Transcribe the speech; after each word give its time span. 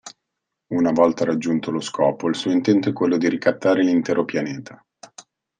Una 0.69 0.91
volta 0.91 1.25
raggiunto 1.25 1.69
lo 1.69 1.79
scopo 1.79 2.27
il 2.27 2.33
suo 2.35 2.49
intento 2.49 2.89
è 2.89 2.91
quello 2.91 3.19
di 3.19 3.29
ricattare 3.29 3.83
l'intero 3.83 4.25
pianeta. 4.25 4.83